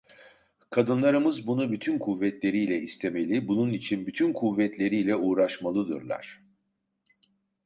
Kadınlarımız 0.69 1.47
bunu 1.47 1.71
bütün 1.71 1.99
kuvvetleriyle 1.99 2.79
istemeli, 2.81 3.47
bunun 3.47 3.73
için 3.73 4.07
bütün 4.07 4.33
kuvvetleriyle 4.33 5.15
uğraşmalıdırlar. 5.15 6.41